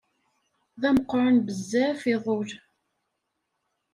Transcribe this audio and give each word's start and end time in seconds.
D 0.81 0.83
ameqqran 0.89 1.37
bezzaf 1.45 2.01
iḍul. 2.13 2.49